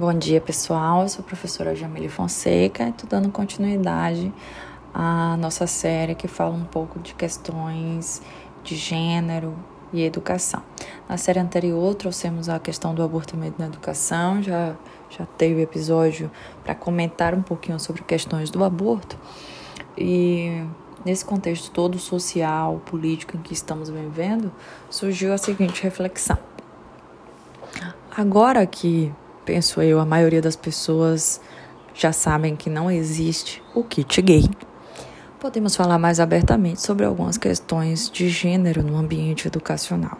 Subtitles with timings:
[0.00, 1.02] Bom dia, pessoal.
[1.02, 4.32] Eu sou a professora Jamile Fonseca e estou dando continuidade
[4.94, 8.22] à nossa série que fala um pouco de questões
[8.64, 9.54] de gênero
[9.92, 10.62] e educação.
[11.06, 14.74] Na série anterior, trouxemos a questão do abortamento na educação, já,
[15.10, 16.30] já teve episódio
[16.64, 19.18] para comentar um pouquinho sobre questões do aborto.
[19.98, 20.64] E
[21.04, 24.50] nesse contexto todo social, político em que estamos vivendo,
[24.88, 26.38] surgiu a seguinte reflexão.
[28.16, 29.12] Agora que
[29.44, 31.40] penso eu, a maioria das pessoas
[31.94, 34.48] já sabem que não existe o kit gay.
[35.38, 40.18] Podemos falar mais abertamente sobre algumas questões de gênero no ambiente educacional.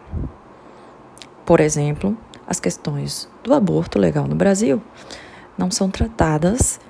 [1.45, 2.17] Por exemplo,
[2.47, 4.83] as questões do aborto legal no Brasil
[5.57, 6.81] não são tratadas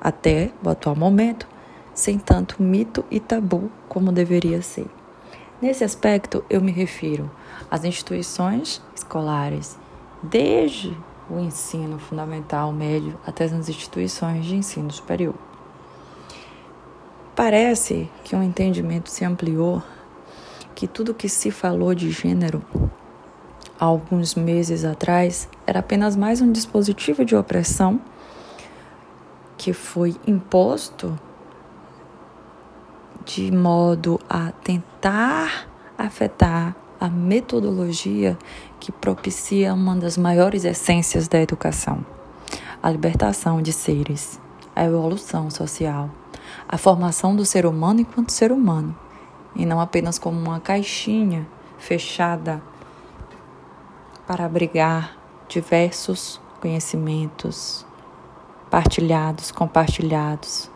[0.00, 1.46] até o atual momento
[1.94, 4.86] sem tanto mito e tabu como deveria ser.
[5.60, 7.30] Nesse aspecto, eu me refiro
[7.70, 9.78] às instituições escolares,
[10.22, 10.96] desde
[11.32, 15.34] o ensino fundamental, médio, até nas instituições de ensino superior.
[17.34, 19.82] Parece que um entendimento se ampliou
[20.74, 22.62] que tudo que se falou de gênero
[23.80, 27.98] há alguns meses atrás era apenas mais um dispositivo de opressão
[29.56, 31.18] que foi imposto
[33.24, 38.38] de modo a tentar afetar a metodologia
[38.78, 42.06] que propicia uma das maiores essências da educação:
[42.80, 44.40] a libertação de seres,
[44.74, 46.08] a evolução social,
[46.68, 48.96] a formação do ser humano enquanto ser humano,
[49.56, 51.44] e não apenas como uma caixinha
[51.76, 52.62] fechada
[54.24, 55.16] para abrigar
[55.48, 57.84] diversos conhecimentos
[58.70, 60.70] partilhados, compartilhados.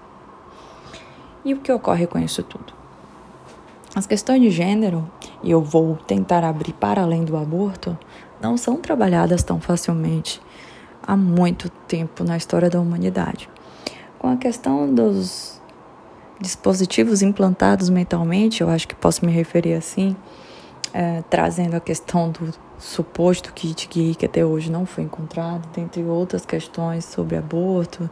[1.44, 2.75] E o que ocorre com isso tudo?
[3.96, 5.10] As questões de gênero,
[5.42, 7.98] e eu vou tentar abrir para além do aborto,
[8.42, 10.38] não são trabalhadas tão facilmente
[11.02, 13.48] há muito tempo na história da humanidade.
[14.18, 15.62] Com a questão dos
[16.38, 20.14] dispositivos implantados mentalmente, eu acho que posso me referir assim,
[20.92, 26.02] é, trazendo a questão do suposto kit gay que até hoje não foi encontrado, dentre
[26.04, 28.10] outras questões sobre aborto,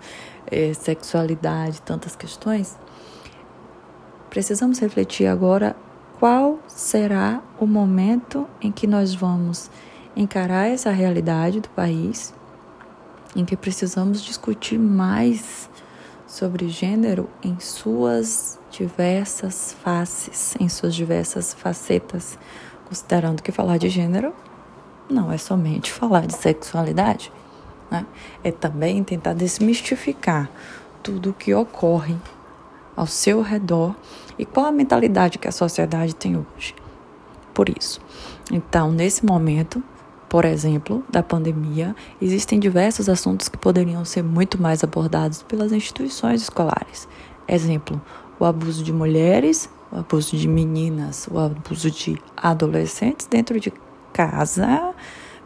[0.50, 2.74] é, sexualidade, tantas questões
[4.34, 5.76] precisamos refletir agora
[6.18, 9.70] qual será o momento em que nós vamos
[10.16, 12.34] encarar essa realidade do país,
[13.36, 15.70] em que precisamos discutir mais
[16.26, 22.36] sobre gênero em suas diversas faces, em suas diversas facetas,
[22.88, 24.34] considerando que falar de gênero
[25.08, 27.32] não é somente falar de sexualidade,
[27.88, 28.04] né?
[28.42, 30.50] é também tentar desmistificar
[31.04, 32.16] tudo o que ocorre
[32.96, 33.94] ao seu redor
[34.38, 36.74] e qual a mentalidade que a sociedade tem hoje.
[37.52, 38.00] Por isso,
[38.50, 39.82] então, nesse momento,
[40.28, 46.42] por exemplo, da pandemia, existem diversos assuntos que poderiam ser muito mais abordados pelas instituições
[46.42, 47.06] escolares.
[47.46, 48.02] Exemplo,
[48.40, 53.72] o abuso de mulheres, o abuso de meninas, o abuso de adolescentes dentro de
[54.12, 54.92] casa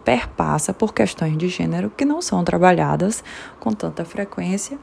[0.04, 3.22] perpassa por questões de gênero que não são trabalhadas
[3.60, 4.78] com tanta frequência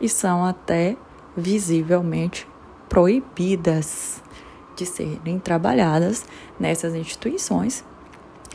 [0.00, 0.96] e são até
[1.38, 2.46] visivelmente
[2.88, 4.22] proibidas
[4.74, 6.24] de serem trabalhadas
[6.58, 7.84] nessas instituições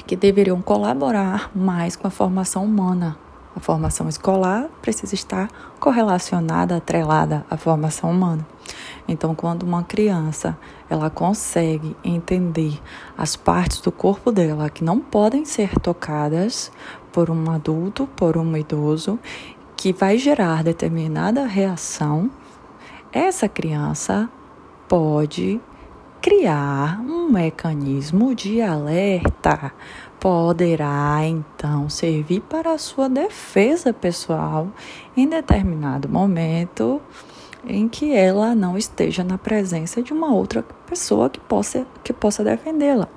[0.05, 3.17] que deveriam colaborar mais com a formação humana.
[3.55, 5.47] A formação escolar precisa estar
[5.79, 8.45] correlacionada, atrelada à formação humana.
[9.07, 10.57] Então, quando uma criança
[10.89, 12.79] ela consegue entender
[13.17, 16.71] as partes do corpo dela que não podem ser tocadas
[17.11, 19.19] por um adulto, por um idoso,
[19.75, 22.31] que vai gerar determinada reação,
[23.13, 24.27] essa criança
[24.89, 25.61] pode
[26.19, 29.71] criar um mecanismo de alerta.
[30.19, 34.67] Poderá então servir para a sua defesa pessoal
[35.15, 36.99] em determinado momento
[37.67, 42.43] em que ela não esteja na presença de uma outra pessoa que possa, que possa
[42.43, 43.07] defendê-la.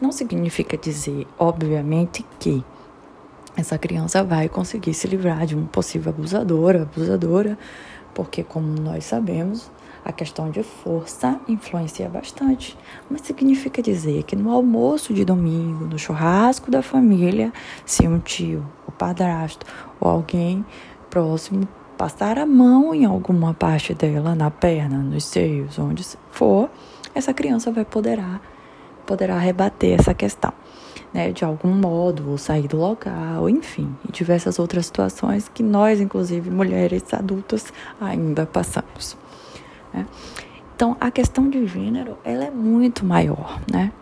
[0.00, 2.62] Não significa dizer, obviamente, que
[3.56, 7.56] essa criança vai conseguir se livrar de um possível abusador, abusadora,
[8.14, 9.70] porque, como nós sabemos,
[10.04, 12.76] a questão de força influencia bastante.
[13.10, 17.52] Mas significa dizer que no almoço de domingo, no churrasco da família,
[17.84, 19.66] se um tio, o padrasto
[19.98, 20.64] ou alguém
[21.08, 21.66] próximo
[21.96, 26.68] passar a mão em alguma parte dela, na perna, nos seios, onde for,
[27.14, 28.40] essa criança vai poderá,
[29.04, 30.52] poderá rebater essa questão
[31.14, 36.00] né, de algum modo, ou sair do local, enfim, e diversas outras situações que nós,
[36.00, 39.16] inclusive mulheres adultas, ainda passamos.
[39.92, 40.04] Né?
[40.74, 43.92] Então, a questão de gênero, ela é muito maior, né?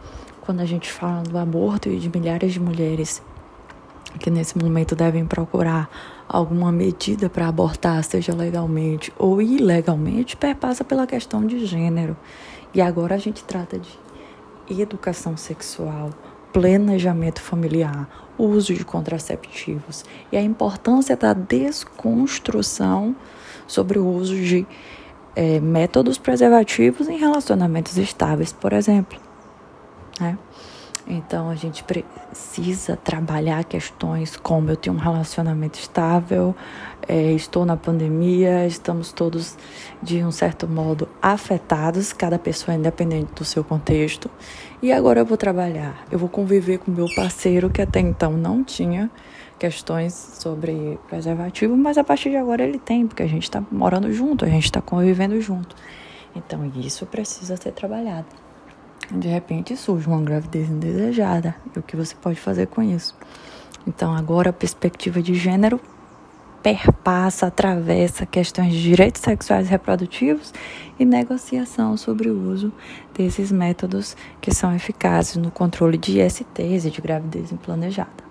[0.40, 3.22] Quando a gente fala do aborto e de milhares de mulheres
[4.18, 5.90] que nesse momento devem procurar
[6.26, 12.16] alguma medida para abortar, seja legalmente ou ilegalmente, perpassa pela questão de gênero.
[12.74, 14.01] E agora a gente trata de
[14.80, 16.10] educação sexual,
[16.52, 18.08] planejamento familiar,
[18.38, 23.14] uso de contraceptivos e a importância da desconstrução
[23.66, 24.66] sobre o uso de
[25.34, 29.18] é, métodos preservativos em relacionamentos estáveis, por exemplo.
[30.20, 30.38] Né?
[31.06, 36.54] Então a gente precisa trabalhar questões como eu tenho um relacionamento estável,
[37.08, 39.58] é, estou na pandemia, estamos todos
[40.00, 44.30] de um certo modo afetados, cada pessoa é independente do seu contexto.
[44.80, 48.62] E agora eu vou trabalhar, eu vou conviver com meu parceiro que até então não
[48.62, 49.10] tinha
[49.58, 54.12] questões sobre preservativo, mas a partir de agora ele tem, porque a gente está morando
[54.12, 55.74] junto, a gente está convivendo junto.
[56.34, 58.51] Então isso precisa ser trabalhado
[59.14, 63.14] de repente surge uma gravidez indesejada e o que você pode fazer com isso.
[63.86, 65.80] Então, agora a perspectiva de gênero
[66.62, 70.54] perpassa, atravessa questões de direitos sexuais e reprodutivos
[70.98, 72.72] e negociação sobre o uso
[73.12, 78.22] desses métodos que são eficazes no controle de ISTs e de gravidez implanejada.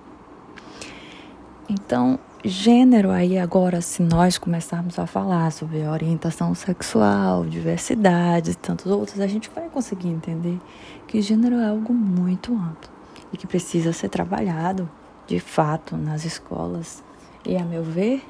[1.70, 8.88] Então, gênero aí agora, se nós começarmos a falar sobre orientação sexual, diversidade e tantos
[8.88, 10.60] outros, a gente vai conseguir entender
[11.08, 12.90] que gênero é algo muito amplo
[13.32, 14.90] e que precisa ser trabalhado
[15.28, 17.04] de fato nas escolas
[17.46, 18.24] e, a meu ver,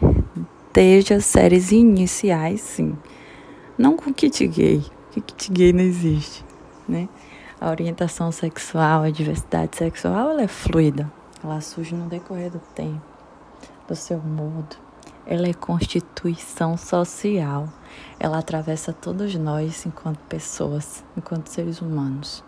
[0.74, 2.98] desde as séries iniciais, sim.
[3.78, 6.44] Não com kit gay, que kit gay não existe,
[6.88, 7.08] né?
[7.60, 11.12] A orientação sexual, a diversidade sexual, ela é fluida,
[11.44, 13.11] ela surge no decorrer do tempo
[13.92, 14.78] do seu modo.
[15.26, 17.68] Ela é constituição social.
[18.18, 22.42] Ela atravessa todos nós enquanto pessoas, enquanto seres humanos.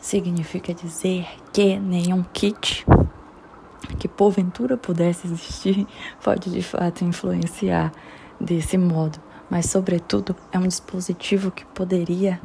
[0.00, 2.86] Significa dizer que nenhum kit
[3.98, 5.86] que porventura pudesse existir
[6.22, 7.90] pode de fato influenciar
[8.38, 12.38] desse modo, mas sobretudo é um dispositivo que poderia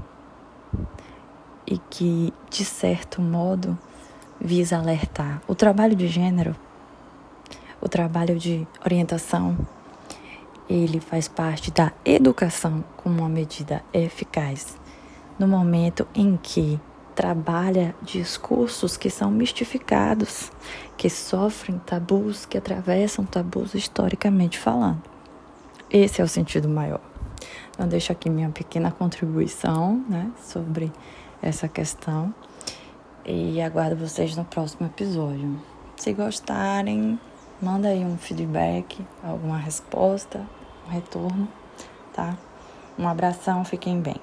[1.68, 3.78] e que de certo modo
[4.40, 5.42] visa alertar.
[5.48, 6.56] O trabalho de gênero
[7.84, 9.58] o trabalho de orientação,
[10.70, 14.78] ele faz parte da educação como uma medida eficaz.
[15.38, 16.80] No momento em que
[17.14, 20.50] trabalha discursos que são mistificados,
[20.96, 25.02] que sofrem tabus, que atravessam tabus historicamente falando.
[25.92, 27.02] Esse é o sentido maior.
[27.72, 30.90] Então, deixo aqui minha pequena contribuição né, sobre
[31.42, 32.34] essa questão
[33.26, 35.60] e aguardo vocês no próximo episódio.
[35.98, 37.20] Se gostarem,
[37.64, 40.46] Manda aí um feedback, alguma resposta,
[40.86, 41.48] um retorno,
[42.14, 42.38] tá?
[43.00, 44.18] Um abração, fiquem bem.